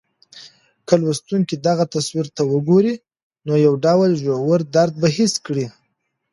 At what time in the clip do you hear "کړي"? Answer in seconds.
5.45-5.67